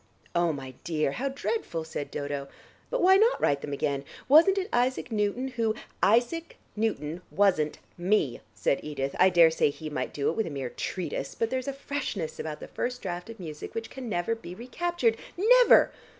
[0.33, 2.47] "Oh, my dear, how dreadful!" said Dodo.
[2.89, 4.03] "But why not write them again?
[4.27, 5.75] Wasn't it Isaac Newton, who"
[6.17, 9.15] "Isaac Newton, wasn't me," said Edith.
[9.19, 12.59] "I daresay he might do it with a mere treatise, but there's a freshness about
[12.61, 15.17] the first draft of music which can never be recaptured.
[15.37, 15.91] Never!